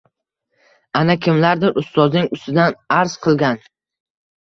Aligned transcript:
Ana, 1.01 1.17
kimlardir 1.27 1.79
ustozining 1.83 2.35
ustidan 2.41 2.83
arz 3.01 3.17
qilgan. 3.29 3.65